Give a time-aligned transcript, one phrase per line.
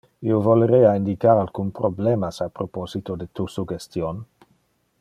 [0.27, 4.25] Io volerea indicar alcun problemas a proposito de tu suggestion.